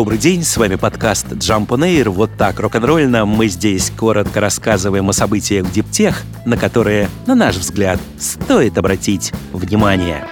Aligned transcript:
Добрый 0.00 0.16
день, 0.16 0.44
с 0.44 0.56
вами 0.56 0.76
подкаст 0.76 1.26
Jump 1.32 1.66
on 1.66 1.80
Air. 1.80 2.08
Вот 2.08 2.30
так 2.38 2.58
рок-н-ролльно 2.58 3.26
мы 3.26 3.48
здесь 3.48 3.92
коротко 3.94 4.40
рассказываем 4.40 5.10
о 5.10 5.12
событиях 5.12 5.66
в 5.66 5.72
Диптех, 5.72 6.22
на 6.46 6.56
которые, 6.56 7.10
на 7.26 7.34
наш 7.34 7.56
взгляд, 7.56 8.00
стоит 8.18 8.78
обратить 8.78 9.34
внимание. 9.52 10.24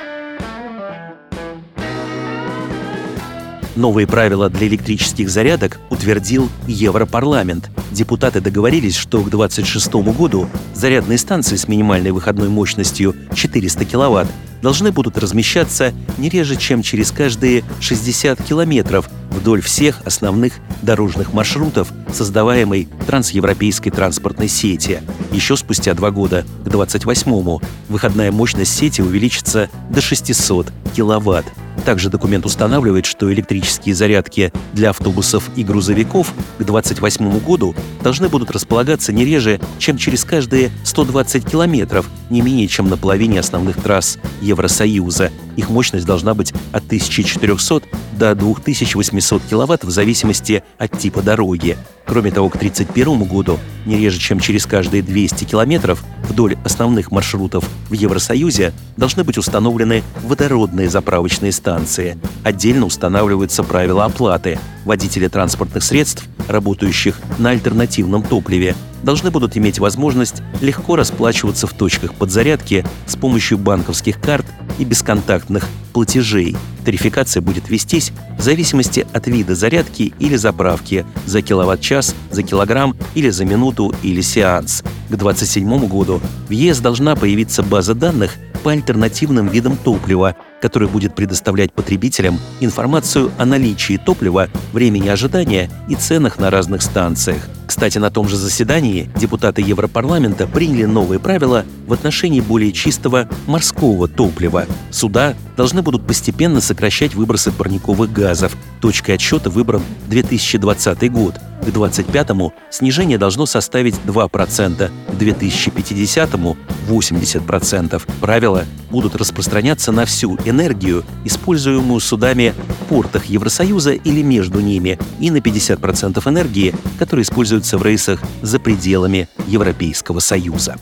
Новые 3.77 4.07
правила 4.07 4.49
для 4.49 4.69
электрических 4.69 5.29
зарядок 5.29 5.79
утвердил 5.91 6.49
Европарламент. 6.67 7.69
Депутаты 7.91 8.41
договорились, 8.41 8.97
что 8.97 9.19
к 9.19 9.29
2026 9.29 9.93
году 10.17 10.49
зарядные 10.73 11.19
станции 11.19 11.57
с 11.57 11.69
минимальной 11.69 12.13
выходной 12.13 12.49
мощностью 12.49 13.15
400 13.35 13.85
кВт 13.85 14.29
должны 14.63 14.93
будут 14.93 15.19
размещаться 15.19 15.93
не 16.17 16.29
реже, 16.29 16.57
чем 16.57 16.83
через 16.83 17.11
каждые 17.11 17.65
60 17.81 18.43
километров 18.43 19.09
вдоль 19.31 19.63
всех 19.63 20.01
основных 20.05 20.55
дорожных 20.83 21.33
маршрутов 21.33 21.89
создаваемой 22.13 22.89
трансевропейской 23.07 23.93
транспортной 23.93 24.49
сети. 24.49 25.01
Еще 25.33 25.57
спустя 25.57 25.95
два 25.95 26.11
года, 26.11 26.45
к 26.65 26.69
28-му, 26.69 27.61
выходная 27.89 28.33
мощность 28.33 28.75
сети 28.75 29.03
увеличится 29.03 29.69
до 29.91 30.01
600 30.01 30.73
киловатт. 30.95 31.47
Также 31.85 32.11
документ 32.11 32.45
устанавливает, 32.47 33.07
что 33.07 33.33
электрические 33.33 33.95
зарядки 33.95 34.53
для 34.73 34.91
автобусов 34.91 35.51
и 35.57 35.65
грузовиков 35.65 36.33
к 36.59 36.65
2028 36.65 37.39
году 37.41 37.75
должны 38.03 38.29
будут 38.29 38.51
располагаться 38.51 39.13
не 39.13 39.25
реже, 39.25 39.61
чем 39.79 39.97
через 39.97 40.25
каждые 40.25 40.71
120 40.85 41.51
километров, 41.51 42.09
не 42.31 42.43
менее 42.43 42.69
чем 42.69 42.89
на 42.89 42.97
половине 42.97 43.41
основных 43.41 43.81
трасс 43.83 44.19
Евросоюза. 44.41 45.31
Их 45.57 45.71
мощность 45.71 46.07
должна 46.07 46.35
быть 46.35 46.53
от 46.73 46.85
1400 46.85 47.83
до 48.19 48.35
2800 48.35 49.43
киловатт 49.49 49.85
в 49.85 49.91
зависимости 49.91 50.63
от 50.77 50.99
типа 50.99 51.23
дороги. 51.23 51.77
Кроме 52.05 52.31
того, 52.31 52.49
к 52.49 52.57
1931 52.57 53.25
году 53.25 53.59
не 53.89 53.97
реже, 53.97 54.19
чем 54.19 54.39
через 54.39 54.67
каждые 54.67 55.03
200 55.03 55.45
километров 55.45 56.05
вдоль 56.29 56.57
основных 56.65 57.11
маршрутов 57.11 57.65
в 57.89 57.93
Евросоюзе 57.95 58.73
должны 58.97 59.25
быть 59.25 59.39
установлены 59.39 60.05
водородные 60.23 60.89
заправочные 60.89 61.51
станции. 61.51 62.19
Отдельно 62.45 62.87
устанавливаются 62.87 63.65
правила 63.65 64.05
оплаты. 64.05 64.59
Водители 64.85 65.27
транспортных 65.29 65.83
средств, 65.83 66.25
работающих 66.47 67.19
на 67.39 67.51
альтернативном 67.51 68.23
топливе, 68.23 68.77
должны 69.03 69.31
будут 69.31 69.57
иметь 69.57 69.79
возможность 69.79 70.43
легко 70.61 70.97
расплачиваться 70.97 71.67
в 71.67 71.73
точках 71.73 72.15
подзарядки 72.15 72.85
с 73.07 73.17
помощью 73.17 73.59
банковских 73.59 74.21
карт 74.21 74.47
и 74.79 74.85
бесконтактных 74.85 75.67
платежей. 75.93 76.57
Тарификация 76.85 77.41
будет 77.41 77.69
вестись 77.69 78.13
в 78.39 78.43
зависимости 78.43 79.07
от 79.13 79.27
вида 79.27 79.55
зарядки 79.55 80.15
или 80.19 80.37
заправки 80.37 81.05
за 81.27 81.43
киловатт-час, 81.43 82.15
за 82.31 82.43
килограмм 82.43 82.97
или 83.15 83.31
за 83.31 83.45
минуту 83.45 83.95
или 84.03 84.21
сеанс. 84.21 84.83
К 85.09 85.17
2027 85.17 85.87
году 85.89 86.21
в 86.49 86.51
ЕС 86.51 86.79
должна 86.81 87.17
появиться 87.17 87.63
база 87.63 87.95
данных 87.95 88.37
по 88.63 88.71
альтернативным 88.71 89.49
видам 89.49 89.77
топлива, 89.77 90.37
который 90.61 90.89
будет 90.89 91.15
предоставлять 91.15 91.73
потребителям 91.73 92.39
информацию 92.61 93.31
о 93.39 93.45
наличии 93.45 93.97
топлива, 93.97 94.49
времени 94.73 95.09
ожидания 95.09 95.71
и 95.89 95.95
ценах 95.95 96.39
на 96.39 96.51
разных 96.51 96.83
станциях. 96.83 97.49
Кстати, 97.67 97.99
на 97.99 98.11
том 98.11 98.29
же 98.29 98.37
заседании 98.37 99.11
депутаты 99.17 99.61
Европарламента 99.61 100.47
приняли 100.47 100.85
новые 100.85 101.21
правила 101.21 101.67
в 101.87 101.93
отношении 101.93 102.41
более 102.41 102.73
чистого 102.73 103.29
морского 103.47 104.09
топлива. 104.09 104.65
Суда 104.91 105.35
должны 105.57 105.83
будут 105.83 106.07
постепенно 106.07 106.63
сокращать 106.63 107.15
выбросы 107.15 107.53
парниковых 107.53 108.11
газов. 108.11 108.57
Точкой 108.81 109.17
отсчета 109.17 109.51
выбран 109.51 109.83
2020 110.09 111.13
год. 111.13 111.35
К 111.61 111.71
2025-му 111.71 112.53
снижение 112.71 113.19
должно 113.19 113.47
составить 113.47 113.95
2%, 114.07 114.29
к 114.29 115.23
2050-му 115.23 116.57
80%. 116.89 118.03
Правила 118.21 118.65
будут 118.91 119.17
распространяться 119.17 119.93
на 119.93 120.05
всю 120.05 120.37
энергию, 120.45 121.05
используемую 121.25 122.01
судами 122.01 122.55
в 122.69 122.85
портах 122.87 123.27
Евросоюза 123.27 123.93
или 123.93 124.23
между 124.23 124.61
ними, 124.61 124.99
и 125.21 125.31
на 125.31 125.39
50% 125.39 126.29
энергии, 126.29 126.75
которая 126.99 127.25
используется 127.25 127.79
в 127.79 127.83
рейсах 127.85 128.21
за 128.43 128.59
пределами 128.59 129.29
Европейского 129.47 130.21
Союза. 130.21 130.77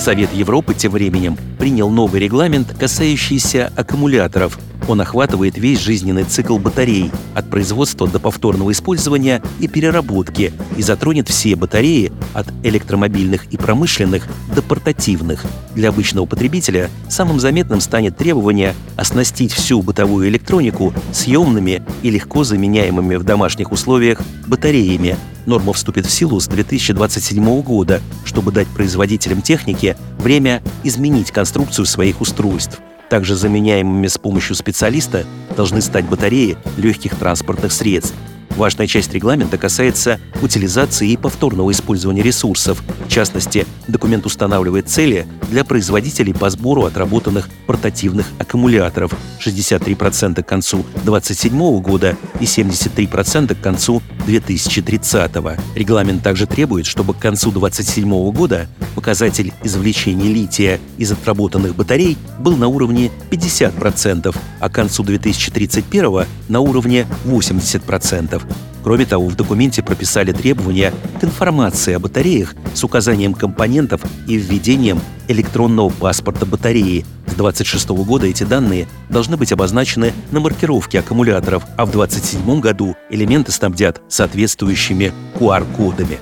Совет 0.00 0.32
Европы 0.32 0.72
тем 0.72 0.92
временем 0.92 1.36
принял 1.58 1.90
новый 1.90 2.20
регламент, 2.20 2.74
касающийся 2.78 3.70
аккумуляторов– 3.76 4.58
он 4.90 5.00
охватывает 5.00 5.56
весь 5.56 5.78
жизненный 5.78 6.24
цикл 6.24 6.58
батарей, 6.58 7.12
от 7.34 7.48
производства 7.48 8.08
до 8.08 8.18
повторного 8.18 8.72
использования 8.72 9.40
и 9.60 9.68
переработки, 9.68 10.52
и 10.76 10.82
затронет 10.82 11.28
все 11.28 11.54
батареи 11.54 12.12
от 12.34 12.48
электромобильных 12.64 13.46
и 13.52 13.56
промышленных 13.56 14.26
до 14.52 14.62
портативных. 14.62 15.44
Для 15.76 15.90
обычного 15.90 16.26
потребителя 16.26 16.90
самым 17.08 17.38
заметным 17.38 17.80
станет 17.80 18.16
требование 18.16 18.74
оснастить 18.96 19.52
всю 19.52 19.80
бытовую 19.82 20.28
электронику 20.28 20.92
съемными 21.12 21.82
и 22.02 22.10
легко 22.10 22.42
заменяемыми 22.42 23.14
в 23.14 23.22
домашних 23.22 23.70
условиях 23.70 24.20
батареями. 24.48 25.16
Норма 25.46 25.72
вступит 25.72 26.06
в 26.06 26.10
силу 26.10 26.38
с 26.38 26.46
2027 26.48 27.62
года, 27.62 28.00
чтобы 28.24 28.52
дать 28.52 28.68
производителям 28.68 29.40
техники 29.40 29.89
время 30.18 30.62
изменить 30.84 31.30
конструкцию 31.30 31.86
своих 31.86 32.20
устройств. 32.20 32.80
Также 33.08 33.34
заменяемыми 33.34 34.06
с 34.06 34.18
помощью 34.18 34.54
специалиста 34.54 35.24
должны 35.56 35.80
стать 35.80 36.04
батареи 36.04 36.56
легких 36.76 37.16
транспортных 37.16 37.72
средств. 37.72 38.14
Важная 38.60 38.86
часть 38.86 39.14
регламента 39.14 39.56
касается 39.56 40.20
утилизации 40.42 41.08
и 41.08 41.16
повторного 41.16 41.70
использования 41.70 42.20
ресурсов. 42.20 42.82
В 43.06 43.08
частности, 43.08 43.66
документ 43.88 44.26
устанавливает 44.26 44.86
цели 44.86 45.26
для 45.50 45.64
производителей 45.64 46.34
по 46.34 46.50
сбору 46.50 46.84
отработанных 46.84 47.48
портативных 47.66 48.26
аккумуляторов 48.38 49.14
63% 49.42 50.42
к 50.42 50.46
концу 50.46 50.84
2027 51.04 51.80
года 51.80 52.18
и 52.38 52.44
73% 52.44 53.54
к 53.54 53.60
концу 53.62 54.02
2030. 54.26 55.30
Регламент 55.74 56.22
также 56.22 56.46
требует, 56.46 56.84
чтобы 56.84 57.14
к 57.14 57.18
концу 57.18 57.52
2027 57.52 58.30
года 58.30 58.68
показатель 58.94 59.54
извлечения 59.64 60.30
лития 60.30 60.80
из 60.98 61.10
отработанных 61.10 61.74
батарей 61.74 62.18
был 62.38 62.56
на 62.56 62.68
уровне 62.68 63.10
50%, 63.30 64.36
а 64.60 64.68
к 64.68 64.72
концу 64.72 65.02
2031 65.02 66.26
на 66.48 66.60
уровне 66.60 67.06
80%. 67.24 68.49
Кроме 68.82 69.04
того, 69.04 69.28
в 69.28 69.36
документе 69.36 69.82
прописали 69.82 70.32
требования 70.32 70.92
к 71.20 71.24
информации 71.24 71.94
о 71.94 71.98
батареях 71.98 72.54
с 72.74 72.82
указанием 72.82 73.34
компонентов 73.34 74.02
и 74.26 74.36
введением 74.36 75.00
электронного 75.28 75.90
паспорта 75.90 76.46
батареи. 76.46 77.04
С 77.26 77.34
2026 77.34 77.90
года 77.90 78.26
эти 78.26 78.44
данные 78.44 78.88
должны 79.08 79.36
быть 79.36 79.52
обозначены 79.52 80.12
на 80.30 80.40
маркировке 80.40 81.00
аккумуляторов, 81.00 81.64
а 81.76 81.84
в 81.84 81.90
2027 81.92 82.60
году 82.60 82.96
элементы 83.10 83.52
снабдят 83.52 84.00
соответствующими 84.08 85.12
QR-кодами. 85.38 86.18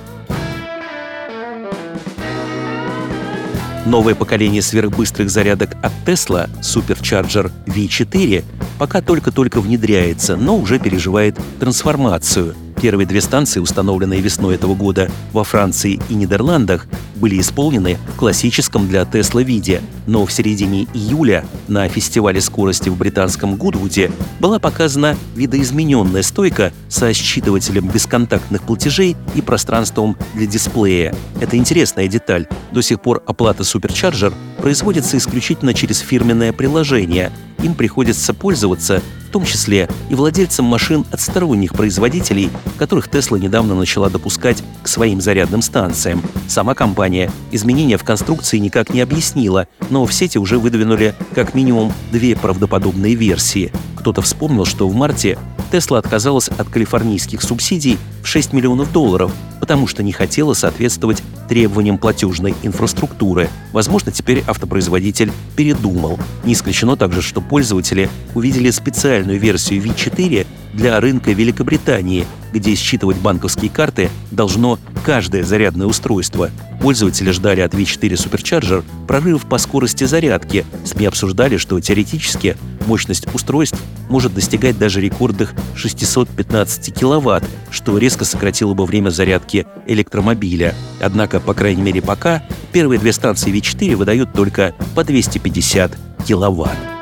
Новое 3.89 4.13
поколение 4.13 4.61
сверхбыстрых 4.61 5.31
зарядок 5.31 5.71
от 5.81 5.91
Tesla, 6.05 6.47
Supercharger 6.61 7.51
V4, 7.65 8.43
пока 8.77 9.01
только-только 9.01 9.61
внедряется, 9.61 10.35
но 10.35 10.57
уже 10.57 10.77
переживает 10.77 11.35
трансформацию– 11.59 12.53
Первые 12.81 13.05
две 13.05 13.19
станции, 13.19 13.59
установленные 13.59 14.21
весной 14.21 14.55
этого 14.55 14.73
года 14.73 15.11
во 15.33 15.43
Франции 15.43 15.99
и 16.07 16.13
Нидерландах, 16.13 16.87
были 17.15 17.39
исполнены 17.39 17.97
в 18.13 18.17
классическом 18.17 18.87
для 18.87 19.03
Тесла 19.03 19.43
виде, 19.43 19.81
но 20.07 20.25
в 20.25 20.31
середине 20.31 20.83
июля 20.93 21.43
на 21.67 21.89
фестивале 21.89 22.39
скорости 22.39 22.87
в 22.87 22.97
британском 22.97 23.57
Гудвуде 23.57 24.11
была 24.39 24.59
показана 24.59 25.17
видоизмененная 25.35 26.23
стойка 26.23 26.71
со 26.87 27.13
считывателем 27.13 27.91
бесконтактных 27.91 28.63
платежей 28.63 29.17
и 29.35 29.41
пространством 29.41 30.15
для 30.33 30.47
дисплея. 30.47 31.13
Это 31.41 31.57
интересная 31.57 32.07
деталь. 32.07 32.47
До 32.71 32.81
сих 32.81 33.01
пор 33.01 33.21
оплата 33.25 33.63
Supercharger 33.63 34.33
производится 34.59 35.17
исключительно 35.17 35.73
через 35.73 35.99
фирменное 35.99 36.53
приложение. 36.53 37.31
Им 37.63 37.73
приходится 37.73 38.33
пользоваться 38.33 39.01
в 39.29 39.31
том 39.31 39.45
числе 39.45 39.87
и 40.09 40.15
владельцам 40.15 40.65
машин 40.65 41.05
от 41.11 41.21
сторонних 41.21 41.73
производителей, 41.73 42.49
которых 42.79 43.09
Tesla 43.09 43.39
недавно 43.39 43.75
начала 43.75 44.09
допускать 44.09 44.63
к 44.81 44.87
своим 44.87 45.21
зарядным 45.21 45.61
станциям. 45.61 46.23
Сама 46.47 46.73
компания 46.73 47.31
изменения 47.51 47.97
в 47.97 48.03
конструкции 48.03 48.57
никак 48.57 48.91
не 48.91 49.01
объяснила, 49.01 49.67
но 49.91 50.03
в 50.07 50.13
сети 50.13 50.39
уже 50.39 50.57
выдвинули 50.57 51.13
как 51.35 51.53
минимум 51.53 51.93
две 52.11 52.35
правдоподобные 52.35 53.13
версии. 53.13 53.71
Кто-то 53.99 54.21
вспомнил, 54.21 54.65
что 54.65 54.87
в 54.87 54.95
марте 54.95 55.37
Tesla 55.71 55.97
отказалась 55.97 56.47
от 56.47 56.69
калифорнийских 56.69 57.41
субсидий 57.41 57.97
в 58.23 58.27
6 58.27 58.53
миллионов 58.53 58.91
долларов, 58.91 59.31
потому 59.59 59.87
что 59.87 60.03
не 60.03 60.13
хотела 60.13 60.53
соответствовать 60.53 61.21
требованиям 61.49 61.97
платежной 61.97 62.55
инфраструктуры. 62.63 63.49
Возможно, 63.73 64.11
теперь 64.11 64.43
автопроизводитель 64.47 65.31
передумал. 65.55 66.17
Не 66.43 66.53
исключено 66.53 66.95
также, 66.95 67.21
что 67.21 67.41
пользователи 67.41 68.09
увидели 68.35 68.69
специальную 68.71 69.39
версию 69.39 69.83
V4 69.83 70.47
для 70.79 70.97
рынка 71.01 71.33
Великобритании, 71.33 72.25
где 72.53 72.73
считывать 72.73 73.17
банковские 73.17 73.69
карты 73.69 74.09
должно 74.31 74.79
каждое 75.05 75.43
зарядное 75.43 75.87
устройство. 75.87 76.49
Пользователи 76.81 77.31
ждали 77.31 77.59
от 77.59 77.73
V4 77.73 78.13
Supercharger 78.13 78.85
прорывов 79.05 79.45
по 79.45 79.57
скорости 79.57 80.05
зарядки. 80.05 80.65
СМИ 80.85 81.05
обсуждали, 81.05 81.57
что 81.57 81.77
теоретически 81.81 82.55
мощность 82.87 83.27
устройств 83.35 83.77
может 84.07 84.33
достигать 84.33 84.77
даже 84.77 85.01
рекордных 85.01 85.53
615 85.75 86.95
киловатт, 86.97 87.43
что 87.69 87.97
резко 87.97 88.23
сократило 88.23 88.73
бы 88.73 88.85
время 88.85 89.09
зарядки 89.09 89.67
электромобиля. 89.85 90.73
Однако, 91.01 91.41
по 91.41 91.53
крайней 91.53 91.81
мере 91.81 92.01
пока, 92.01 92.41
первые 92.71 92.99
две 92.99 93.11
станции 93.11 93.51
V4 93.51 93.97
выдают 93.97 94.31
только 94.31 94.73
по 94.95 95.03
250 95.03 95.91
киловатт. 96.25 96.98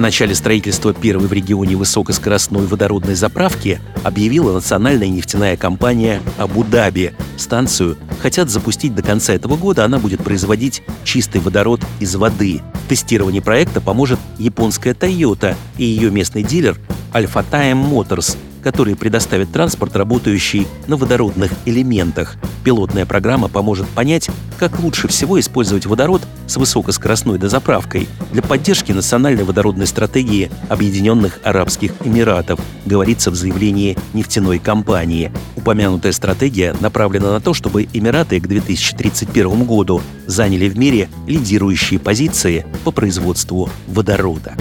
О 0.00 0.02
начале 0.02 0.34
строительства 0.34 0.94
первой 0.94 1.26
в 1.26 1.32
регионе 1.34 1.76
высокоскоростной 1.76 2.64
водородной 2.64 3.14
заправки 3.14 3.82
объявила 4.02 4.54
национальная 4.54 5.08
нефтяная 5.08 5.58
компания 5.58 6.22
«Абу-Даби». 6.38 7.12
Станцию 7.36 7.98
хотят 8.22 8.48
запустить 8.48 8.94
до 8.94 9.02
конца 9.02 9.34
этого 9.34 9.58
года, 9.58 9.84
она 9.84 9.98
будет 9.98 10.24
производить 10.24 10.82
чистый 11.04 11.42
водород 11.42 11.82
из 12.00 12.16
воды. 12.16 12.62
Тестирование 12.88 13.42
проекта 13.42 13.82
поможет 13.82 14.18
японская 14.38 14.94
Toyota 14.94 15.54
и 15.76 15.84
ее 15.84 16.10
местный 16.10 16.44
дилер 16.44 16.78
Alpha 17.12 17.44
Time 17.50 17.86
Motors– 17.86 18.38
которые 18.62 18.96
предоставят 18.96 19.52
транспорт, 19.52 19.96
работающий 19.96 20.66
на 20.86 20.96
водородных 20.96 21.52
элементах. 21.64 22.36
Пилотная 22.64 23.06
программа 23.06 23.48
поможет 23.48 23.88
понять, 23.88 24.28
как 24.58 24.78
лучше 24.80 25.08
всего 25.08 25.40
использовать 25.40 25.86
водород 25.86 26.22
с 26.46 26.56
высокоскоростной 26.56 27.38
дозаправкой 27.38 28.08
для 28.32 28.42
поддержки 28.42 28.92
национальной 28.92 29.44
водородной 29.44 29.86
стратегии 29.86 30.50
Объединенных 30.68 31.40
Арабских 31.42 31.92
Эмиратов, 32.04 32.60
говорится 32.84 33.30
в 33.30 33.34
заявлении 33.34 33.96
нефтяной 34.12 34.58
компании. 34.58 35.32
Упомянутая 35.56 36.12
стратегия 36.12 36.74
направлена 36.80 37.32
на 37.32 37.40
то, 37.40 37.54
чтобы 37.54 37.88
Эмираты 37.92 38.40
к 38.40 38.46
2031 38.46 39.64
году 39.64 40.02
заняли 40.26 40.68
в 40.68 40.78
мире 40.78 41.08
лидирующие 41.26 41.98
позиции 41.98 42.66
по 42.84 42.90
производству 42.90 43.70
водорода. 43.86 44.54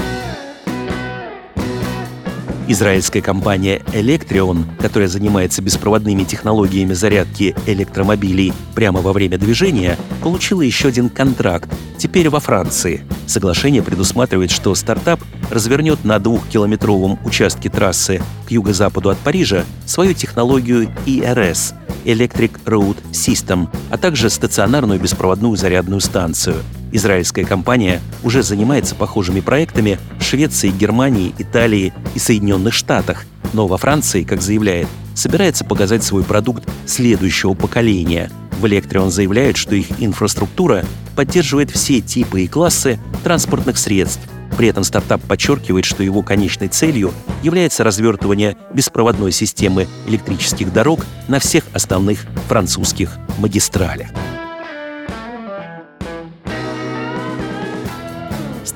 Израильская 2.71 3.23
компания 3.23 3.81
Electrion, 3.93 4.63
которая 4.79 5.09
занимается 5.09 5.59
беспроводными 5.63 6.23
технологиями 6.23 6.93
зарядки 6.93 7.55
электромобилей 7.65 8.53
прямо 8.75 9.01
во 9.01 9.11
время 9.11 9.39
движения, 9.39 9.97
получила 10.21 10.61
еще 10.61 10.89
один 10.89 11.09
контракт, 11.09 11.67
теперь 11.97 12.29
во 12.29 12.39
Франции. 12.39 13.01
Соглашение 13.25 13.81
предусматривает, 13.81 14.51
что 14.51 14.75
стартап 14.75 15.19
развернет 15.49 16.05
на 16.05 16.19
двухкилометровом 16.19 17.17
участке 17.25 17.71
трассы 17.71 18.21
к 18.47 18.51
юго-западу 18.51 19.09
от 19.09 19.17
Парижа 19.17 19.65
свою 19.87 20.13
технологию 20.13 20.91
ERS– 21.07 21.73
Electric 22.05 22.51
Road 22.65 22.97
System, 23.11 23.67
а 23.89 23.97
также 23.97 24.29
стационарную 24.29 24.99
беспроводную 24.99 25.57
зарядную 25.57 26.01
станцию– 26.01 26.57
Израильская 26.91 27.45
компания 27.45 28.01
уже 28.23 28.41
занимается 28.41 28.95
похожими 28.95 29.41
проектами 29.41 29.99
в 30.19 30.23
Швеции, 30.23 30.69
Германии, 30.69 31.33
Италии 31.37 31.93
и 32.15 32.19
Соединенных 32.19 32.73
Штатах, 32.73 33.25
но 33.53 33.67
во 33.67 33.77
Франции, 33.77 34.23
как 34.23 34.41
заявляет, 34.41 34.87
собирается 35.13 35.65
показать 35.65 36.03
свой 36.03 36.23
продукт 36.23 36.67
следующего 36.85 37.53
поколения. 37.53 38.31
В 38.59 38.67
Электре 38.67 38.99
он 38.99 39.11
заявляет, 39.11 39.57
что 39.57 39.75
их 39.75 39.87
инфраструктура 39.99 40.83
поддерживает 41.15 41.69
все 41.71 42.01
типы 42.01 42.41
и 42.41 42.47
классы 42.47 42.99
транспортных 43.23 43.77
средств. 43.77 44.21
При 44.57 44.67
этом 44.67 44.83
стартап 44.83 45.21
подчеркивает, 45.21 45.85
что 45.85 46.03
его 46.03 46.21
конечной 46.21 46.67
целью 46.67 47.13
является 47.43 47.83
развертывание 47.83 48.57
беспроводной 48.73 49.31
системы 49.31 49.87
электрических 50.07 50.73
дорог 50.73 51.05
на 51.27 51.39
всех 51.39 51.63
основных 51.73 52.25
французских 52.47 53.17
магистралях. 53.37 54.09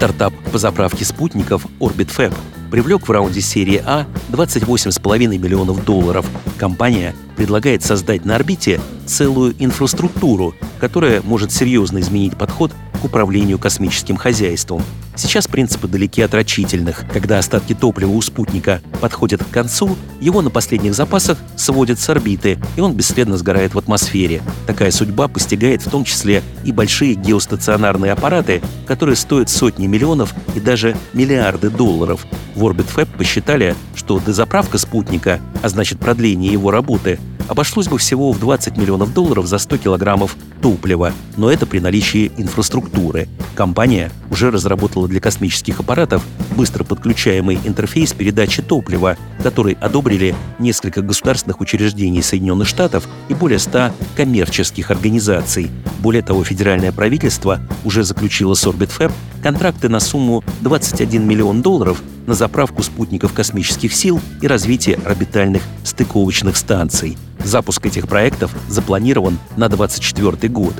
Стартап 0.04 0.34
по 0.52 0.58
заправке 0.58 1.06
спутников 1.06 1.66
OrbitFab 1.80 2.34
привлек 2.70 3.08
в 3.08 3.10
раунде 3.10 3.40
серии 3.40 3.82
А 3.86 4.06
28,5 4.34 5.28
миллионов 5.38 5.86
долларов. 5.86 6.26
Компания 6.58 7.16
предлагает 7.38 7.84
создать 7.84 8.26
на 8.26 8.36
орбите 8.36 8.82
целую 9.06 9.56
инфраструктуру, 9.60 10.56
которая 10.82 11.22
может 11.22 11.54
серьезно 11.54 12.02
изменить 12.02 12.38
подход 12.38 12.74
к 13.02 13.06
управлению 13.06 13.58
космическим 13.60 14.18
хозяйством. 14.18 14.84
Сейчас 15.16 15.48
принципы 15.48 15.88
далеки 15.88 16.22
от 16.22 16.34
рачительных. 16.34 17.06
Когда 17.12 17.38
остатки 17.38 17.74
топлива 17.74 18.12
у 18.12 18.22
спутника 18.22 18.82
подходят 19.00 19.44
к 19.44 19.50
концу, 19.50 19.96
его 20.20 20.42
на 20.42 20.50
последних 20.50 20.96
запасах 20.96 21.38
сводят 21.56 22.00
с 22.00 22.10
орбиты, 22.10 22.58
и 22.76 22.82
он 22.82 22.94
бесследно 22.94 23.38
сгорает 23.38 23.76
в 23.76 23.78
атмосфере. 23.78 24.42
Такая 24.66 24.92
судьба 24.92 25.28
постигает 25.28 25.84
в 25.84 25.90
том 25.90 26.04
числе 26.04 26.42
и 26.64 26.72
большие 26.72 27.14
геостационарные 27.14 28.12
аппараты, 28.12 28.62
которые 28.88 29.16
стоят 29.16 29.50
сотни 29.50 29.86
миллионов 29.86 30.34
и 30.56 30.60
даже 30.60 30.98
миллиарды 31.14 31.70
долларов. 31.70 32.26
В 32.56 32.64
OrbitFab 32.66 33.18
посчитали, 33.18 33.76
что 33.96 34.20
дозаправка 34.20 34.78
спутника, 34.80 35.40
а 35.62 35.70
значит 35.70 36.00
продление 36.00 36.52
его 36.52 36.72
работы, 36.72 37.20
обошлось 37.48 37.88
бы 37.88 37.98
всего 37.98 38.32
в 38.32 38.40
20 38.40 38.78
миллионов 38.78 39.14
долларов 39.14 39.46
за 39.46 39.58
100 39.58 39.78
килограммов 39.78 40.36
топлива, 40.64 41.12
но 41.36 41.52
это 41.52 41.66
при 41.66 41.80
наличии 41.80 42.32
инфраструктуры. 42.38 43.28
Компания 43.54 44.10
уже 44.32 44.50
разработала 44.50 45.10
для 45.10 45.20
космических 45.20 45.82
аппаратов 45.82 46.24
быстро 46.56 46.86
подключаемый 46.86 47.60
интерфейс 47.66 48.14
передачи 48.14 48.62
топлива, 48.62 49.18
который 49.44 49.78
одобрили 49.82 50.34
несколько 50.60 51.02
государственных 51.02 51.60
учреждений 51.60 52.24
Соединенных 52.24 52.70
Штатов 52.70 53.10
и 53.28 53.34
более 53.34 53.60
100 53.60 53.92
коммерческих 54.16 54.90
организаций. 54.90 55.70
Более 56.00 56.22
того, 56.22 56.46
федеральное 56.46 56.94
правительство 56.94 57.60
уже 57.84 58.04
заключило 58.04 58.54
с 58.54 58.66
OrbitFab 58.66 59.12
контракты 59.44 59.90
на 59.90 60.00
сумму 60.00 60.46
21 60.62 61.28
миллион 61.28 61.62
долларов 61.62 62.02
на 62.26 62.36
заправку 62.36 62.84
спутников 62.84 63.34
космических 63.34 63.94
сил 63.94 64.22
и 64.42 64.48
развитие 64.48 64.96
орбитальных 65.04 65.62
стыковочных 65.84 66.56
станций. 66.56 67.18
Запуск 67.44 67.86
этих 67.86 68.08
проектов 68.08 68.52
запланирован 68.68 69.38
на 69.58 69.70
2024 69.70 70.52
год. 70.52 70.74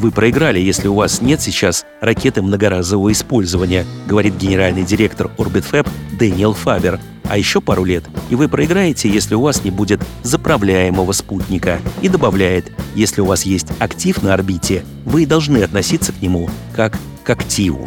Вы 0.00 0.10
проиграли, 0.10 0.58
если 0.58 0.88
у 0.88 0.94
вас 0.94 1.20
нет 1.20 1.40
сейчас 1.40 1.84
ракеты 2.00 2.42
многоразового 2.42 3.12
использования, 3.12 3.84
говорит 4.06 4.36
генеральный 4.36 4.82
директор 4.82 5.30
OrbitFab 5.36 5.88
Дэниел 6.18 6.54
Фабер. 6.54 7.00
А 7.24 7.38
еще 7.38 7.60
пару 7.60 7.84
лет, 7.84 8.04
и 8.28 8.34
вы 8.34 8.48
проиграете, 8.48 9.08
если 9.08 9.36
у 9.36 9.42
вас 9.42 9.62
не 9.62 9.70
будет 9.70 10.00
заправляемого 10.22 11.12
спутника. 11.12 11.78
И 12.02 12.08
добавляет, 12.08 12.72
если 12.96 13.20
у 13.20 13.26
вас 13.26 13.44
есть 13.44 13.68
актив 13.78 14.20
на 14.22 14.34
орбите, 14.34 14.84
вы 15.04 15.26
должны 15.26 15.58
относиться 15.62 16.12
к 16.12 16.20
нему 16.20 16.50
как 16.74 16.98
к 17.22 17.30
активу. 17.30 17.86